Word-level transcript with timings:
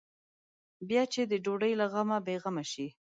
بیا 0.87 1.03
چې 1.13 1.21
د 1.31 1.33
ډوډۍ 1.45 1.73
له 1.81 1.85
غمه 1.93 2.17
بې 2.25 2.35
غمه 2.43 2.63
شي. 2.71 2.87